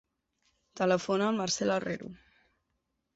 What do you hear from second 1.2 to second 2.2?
al Marcel Herrero.